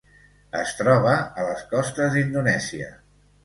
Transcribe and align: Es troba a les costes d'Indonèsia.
Es 0.61 0.71
troba 0.79 1.11
a 1.43 1.47
les 1.49 1.63
costes 1.77 2.19
d'Indonèsia. 2.19 2.93